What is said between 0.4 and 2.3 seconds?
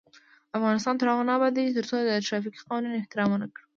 افغانستان تر هغو نه ابادیږي، ترڅو د